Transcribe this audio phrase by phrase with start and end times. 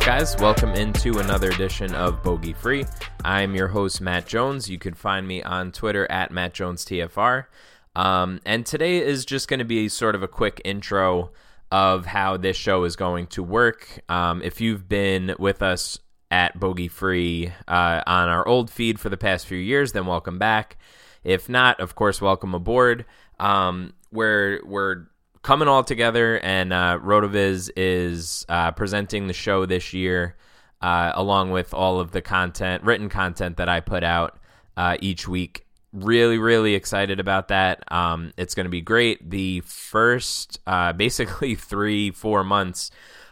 [0.00, 0.36] guys?
[0.38, 2.84] Welcome into another edition of Bogey Free.
[3.24, 4.70] I'm your host, Matt Jones.
[4.70, 7.46] You can find me on Twitter at Matt Jones TFR.
[7.94, 11.32] Um, and today is just going to be sort of a quick intro
[11.70, 14.00] of how this show is going to work.
[14.08, 15.98] Um, if you've been with us
[16.30, 20.38] at Bogey Free uh, on our old feed for the past few years, then welcome
[20.38, 20.78] back.
[21.24, 23.04] If not, of course, welcome aboard.
[23.38, 25.06] Um, we're we're
[25.42, 30.36] coming all together, and uh, Rotoviz is uh, presenting the show this year,
[30.80, 34.38] uh, along with all of the content, written content that I put out
[34.76, 35.66] uh, each week.
[35.92, 37.84] Really, really excited about that.
[37.92, 39.30] Um, it's going to be great.
[39.30, 42.90] The first, uh, basically, three, four months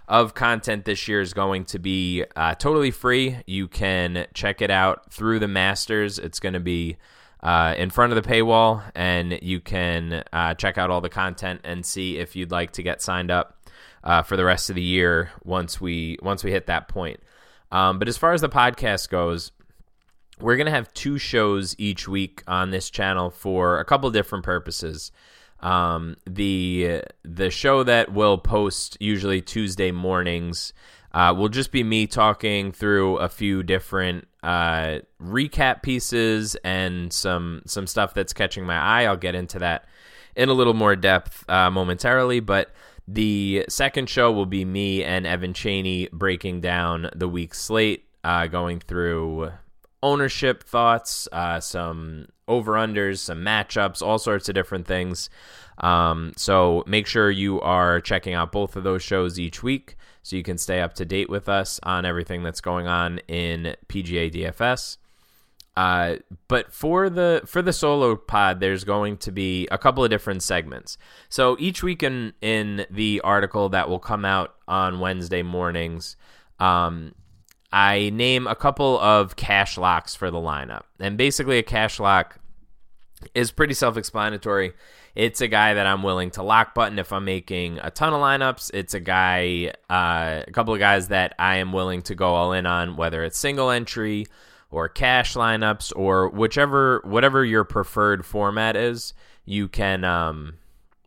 [0.08, 3.38] of content this year is going to be uh, totally free.
[3.46, 6.18] You can check it out through the Masters.
[6.18, 6.96] It's going to be
[7.42, 11.60] uh, in front of the paywall, and you can uh, check out all the content
[11.64, 13.58] and see if you'd like to get signed up
[14.04, 17.20] uh, for the rest of the year once we once we hit that point.
[17.72, 19.52] Um, but as far as the podcast goes,
[20.38, 25.12] we're gonna have two shows each week on this channel for a couple different purposes.
[25.60, 30.72] Um, the the show that will post usually Tuesday mornings
[31.12, 37.62] uh, will just be me talking through a few different uh, recap pieces and some
[37.66, 39.04] some stuff that's catching my eye.
[39.04, 39.86] I'll get into that
[40.36, 42.70] in a little more depth uh, momentarily, but
[43.06, 48.46] the second show will be me and Evan Cheney breaking down the week's slate, uh,
[48.46, 49.50] going through
[50.02, 55.30] ownership thoughts, uh, some over unders, some matchups, all sorts of different things.
[55.78, 60.36] Um, so make sure you are checking out both of those shows each week so
[60.36, 64.30] you can stay up to date with us on everything that's going on in PGA
[64.30, 64.98] DFS.
[65.76, 66.16] Uh,
[66.48, 70.42] but for the for the solo pod, there's going to be a couple of different
[70.42, 70.98] segments.
[71.28, 76.16] So each week in in the article that will come out on Wednesday mornings,
[76.58, 77.14] um,
[77.72, 82.39] I name a couple of cash locks for the lineup, and basically a cash lock
[83.34, 84.72] is pretty self-explanatory.
[85.14, 88.20] It's a guy that I'm willing to lock button if I'm making a ton of
[88.20, 88.70] lineups.
[88.72, 92.52] It's a guy, uh, a couple of guys that I am willing to go all
[92.52, 94.26] in on, whether it's single entry
[94.70, 99.14] or cash lineups or whichever, whatever your preferred format is.
[99.44, 100.54] You can, um,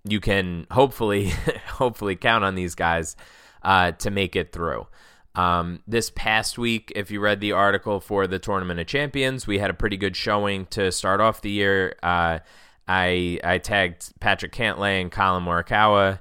[0.04, 1.30] you can hopefully,
[1.68, 3.16] hopefully count on these guys
[3.64, 4.88] uh, to make it through.
[5.36, 9.60] Um, this past week, if you read the article for the Tournament of Champions, we
[9.60, 11.96] had a pretty good showing to start off the year.
[12.04, 12.40] Uh,
[12.88, 16.20] I I tagged Patrick Cantlay and Collin Morikawa,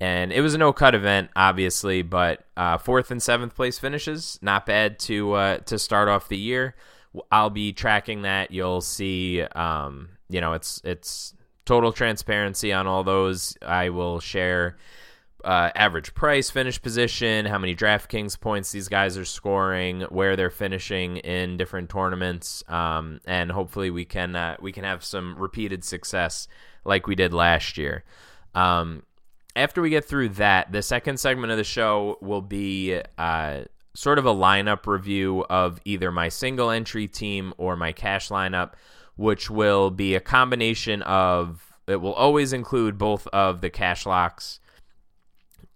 [0.00, 4.38] and it was a no cut event, obviously, but uh, fourth and seventh place finishes,
[4.40, 6.74] not bad to uh, to start off the year.
[7.30, 8.50] I'll be tracking that.
[8.50, 13.56] You'll see, um, you know, it's it's total transparency on all those.
[13.62, 14.76] I will share
[15.44, 20.50] uh, average price, finish position, how many DraftKings points these guys are scoring, where they're
[20.50, 25.84] finishing in different tournaments, um, and hopefully we can uh, we can have some repeated
[25.84, 26.48] success
[26.84, 28.04] like we did last year.
[28.54, 29.02] Um,
[29.54, 33.62] after we get through that, the second segment of the show will be uh,
[33.94, 38.72] sort of a lineup review of either my single entry team or my cash lineup,
[39.16, 41.60] which will be a combination of.
[41.86, 44.58] It will always include both of the cash locks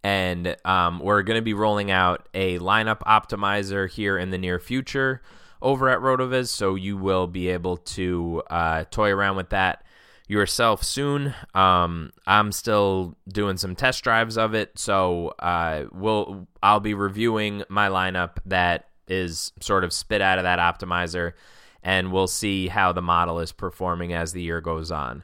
[0.08, 4.58] and um, we're going to be rolling out a lineup optimizer here in the near
[4.58, 5.20] future
[5.60, 9.84] over at Rotoviz, so you will be able to uh, toy around with that
[10.26, 11.34] yourself soon.
[11.54, 17.64] Um, I'm still doing some test drives of it, so uh, we'll I'll be reviewing
[17.68, 21.34] my lineup that is sort of spit out of that optimizer,
[21.82, 25.22] and we'll see how the model is performing as the year goes on.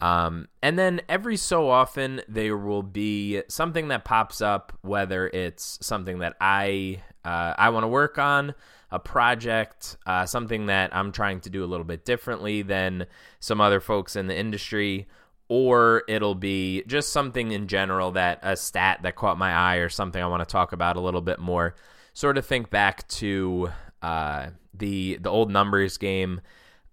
[0.00, 5.78] Um, and then every so often there will be something that pops up, whether it's
[5.82, 8.54] something that I uh, I want to work on,
[8.90, 13.06] a project, uh, something that I'm trying to do a little bit differently than
[13.40, 15.08] some other folks in the industry,
[15.48, 19.88] or it'll be just something in general that a stat that caught my eye or
[19.88, 21.74] something I want to talk about a little bit more.
[22.12, 26.40] Sort of think back to uh, the the old numbers game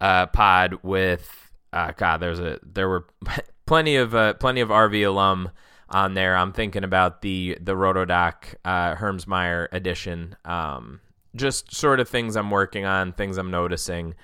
[0.01, 1.44] uh, pod with
[1.75, 3.05] uh, God, there's a there were
[3.65, 5.51] plenty of uh, plenty of RV alum
[5.89, 6.35] on there.
[6.35, 10.35] I'm thinking about the the Rotodoc uh, Hermsmeyer edition.
[10.45, 11.01] Um,
[11.35, 14.15] just sort of things I'm working on, things I'm noticing,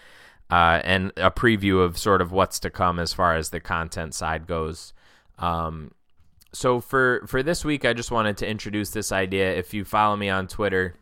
[0.50, 4.14] uh, and a preview of sort of what's to come as far as the content
[4.14, 4.94] side goes.
[5.38, 5.92] Um,
[6.54, 9.54] so for for this week, I just wanted to introduce this idea.
[9.54, 10.96] If you follow me on Twitter,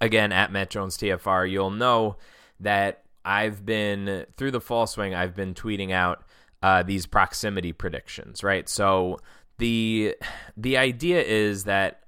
[0.00, 2.16] again at Matt Jones TFR, you'll know
[2.60, 5.14] that I've been through the fall swing.
[5.14, 6.24] I've been tweeting out
[6.62, 8.68] uh, these proximity predictions, right?
[8.68, 9.18] So
[9.58, 10.16] the
[10.56, 12.00] the idea is that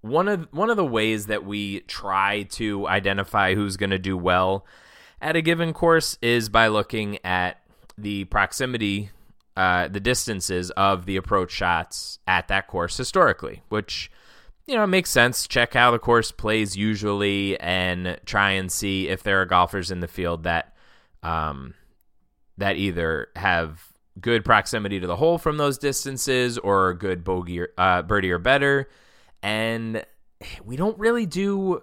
[0.00, 4.16] one of one of the ways that we try to identify who's going to do
[4.16, 4.66] well
[5.20, 7.60] at a given course is by looking at
[7.96, 9.10] the proximity,
[9.56, 14.10] uh, the distances of the approach shots at that course historically, which
[14.66, 15.46] you know it makes sense.
[15.46, 20.00] Check how the course plays usually, and try and see if there are golfers in
[20.00, 20.74] the field that
[21.22, 21.74] um,
[22.58, 23.88] that either have
[24.20, 28.38] good proximity to the hole from those distances or good bogey or, uh, birdie or
[28.38, 28.88] better
[29.44, 30.04] and
[30.64, 31.82] we don't really do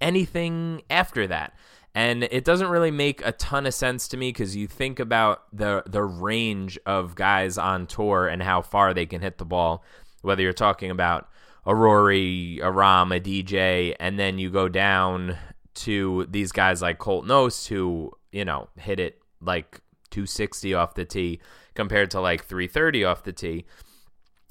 [0.00, 1.54] anything after that.
[1.94, 5.42] And it doesn't really make a ton of sense to me because you think about
[5.52, 9.84] the the range of guys on tour and how far they can hit the ball.
[10.22, 11.28] Whether you're talking about
[11.66, 15.36] a Rory, a Rahm, a DJ, and then you go down
[15.74, 19.80] to these guys like Colt Knost who you know hit it like
[20.10, 21.40] 260 off the tee
[21.74, 23.64] compared to like 330 off the tee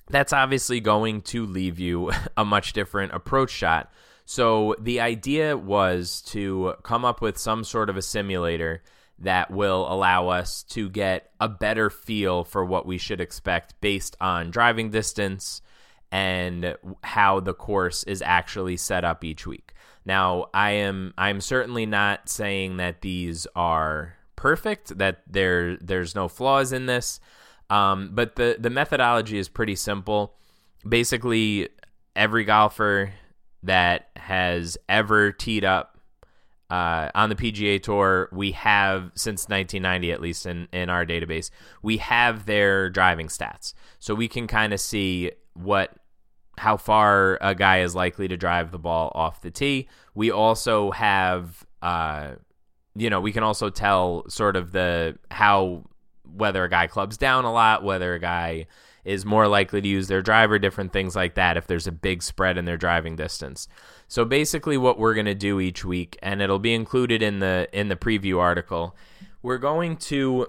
[0.10, 3.92] that's obviously going to leave you a much different approach shot.
[4.26, 8.84] So the idea was to come up with some sort of a simulator
[9.20, 14.16] that will allow us to get a better feel for what we should expect based
[14.22, 15.62] on driving distance
[16.12, 19.74] and how the course is actually set up each week.
[20.06, 26.28] Now, I am I'm certainly not saying that these are perfect, that there there's no
[26.28, 27.20] flaws in this.
[27.70, 30.34] Um, but the the methodology is pretty simple.
[30.88, 31.70] Basically,
[32.16, 33.14] every golfer
[33.64, 36.00] that has ever teed up
[36.70, 41.52] uh, on the PGA Tour, we have since 1990, at least in in our database,
[41.84, 45.99] we have their driving stats, so we can kind of see what
[46.60, 49.88] how far a guy is likely to drive the ball off the tee.
[50.14, 52.34] We also have, uh,
[52.96, 55.86] you know, we can also tell sort of the how
[56.26, 58.68] whether a guy clubs down a lot, whether a guy
[59.06, 62.22] is more likely to use their driver, different things like that if there's a big
[62.22, 63.70] spread in their driving distance.
[64.10, 67.70] So basically what we're going to do each week and it'll be included in the
[67.72, 68.98] in the preview article,
[69.42, 70.48] we're going to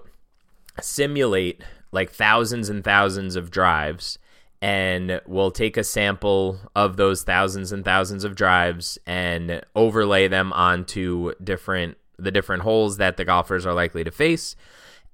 [0.81, 4.19] simulate like thousands and thousands of drives
[4.61, 10.53] and we'll take a sample of those thousands and thousands of drives and overlay them
[10.53, 14.55] onto different the different holes that the golfers are likely to face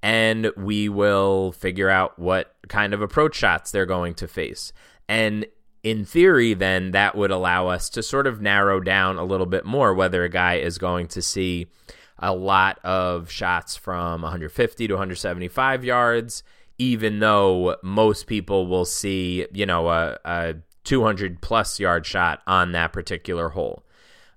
[0.03, 4.71] and we will figure out what kind of approach shots they're going to face.
[5.09, 5.45] And
[5.83, 9.65] in theory, then that would allow us to sort of narrow down a little bit
[9.65, 11.67] more whether a guy is going to see
[12.19, 16.43] a lot of shots from 150 to 175 yards,
[16.77, 22.71] even though most people will see, you know, a, a 200 plus yard shot on
[22.71, 23.83] that particular hole.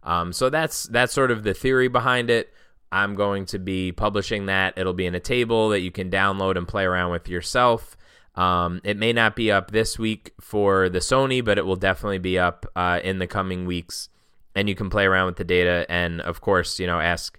[0.02, 2.52] Um, so that's that's sort of the theory behind it.
[2.92, 4.74] I'm going to be publishing that.
[4.76, 7.96] It'll be in a table that you can download and play around with yourself.
[8.34, 12.18] Um, it may not be up this week for the Sony, but it will definitely
[12.18, 14.08] be up uh, in the coming weeks.
[14.54, 17.38] And you can play around with the data, and of course, you know, ask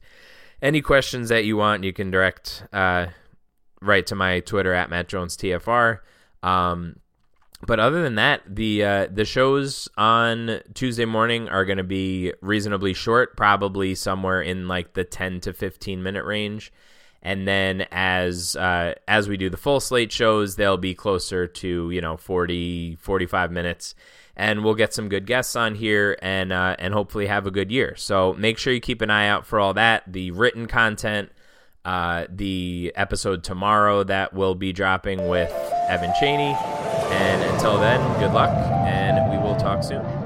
[0.62, 1.84] any questions that you want.
[1.84, 3.08] You can direct uh,
[3.82, 6.00] right to my Twitter at Matt Jones TFR.
[6.44, 6.98] Um,
[7.66, 12.34] but other than that, the uh, the shows on Tuesday morning are going to be
[12.42, 16.74] reasonably short, probably somewhere in like the 10 to 15 minute range.
[17.22, 21.92] And then as uh, as we do the full slate shows, they'll be closer to,
[21.92, 23.94] you know, 40 45 minutes
[24.36, 27.72] and we'll get some good guests on here and uh, and hopefully have a good
[27.72, 27.96] year.
[27.96, 31.32] So make sure you keep an eye out for all that, the written content,
[31.86, 35.52] uh, the episode tomorrow that will be dropping with
[35.90, 36.56] Evan Cheney
[37.12, 38.50] and until then, good luck,
[38.86, 40.21] and we will talk soon.